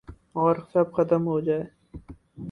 اور 0.35 0.55
سب 0.73 0.93
ختم 0.93 1.27
ہوجائے 1.27 1.63